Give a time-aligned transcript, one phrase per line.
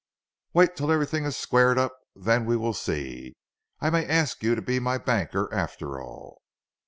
[0.55, 3.37] "Wait till everything is squared up, then we will see.
[3.79, 6.41] I may ask you to be my banker after all.